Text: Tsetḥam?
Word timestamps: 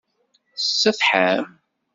Tsetḥam? 0.63 1.45